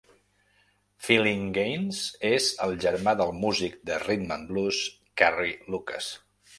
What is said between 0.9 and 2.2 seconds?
Phillinganes